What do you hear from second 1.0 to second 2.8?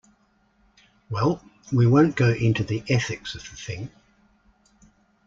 Well, we won't go into